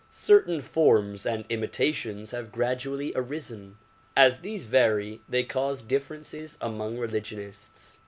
[0.09, 3.77] Certain forms and imitations have gradually arisen.
[4.17, 7.99] As these vary, they cause differences among religionists.